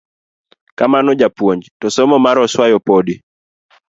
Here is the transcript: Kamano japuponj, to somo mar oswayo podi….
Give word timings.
Kamano 0.77 1.11
japuponj, 1.19 1.61
to 1.79 1.87
somo 1.95 2.17
mar 2.25 2.37
oswayo 2.45 2.77
podi…. 2.87 3.15